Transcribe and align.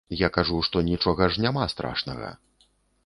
Я 0.19 0.27
кажу, 0.37 0.55
што 0.69 0.81
нічога 0.87 1.29
ж 1.35 1.43
няма 1.45 1.67
страшнага. 1.75 2.33